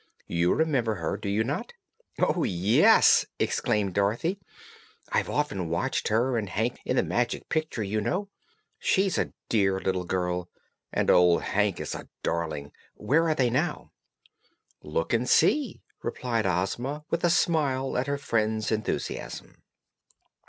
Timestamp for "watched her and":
5.69-6.49